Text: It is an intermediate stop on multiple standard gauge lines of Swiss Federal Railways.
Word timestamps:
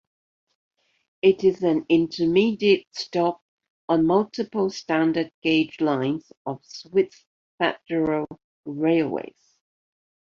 It 1.21 1.43
is 1.43 1.61
an 1.61 1.85
intermediate 1.87 2.87
stop 2.91 3.39
on 3.87 4.07
multiple 4.07 4.71
standard 4.71 5.31
gauge 5.43 5.79
lines 5.79 6.31
of 6.43 6.65
Swiss 6.65 7.23
Federal 7.59 8.25
Railways. 8.65 9.59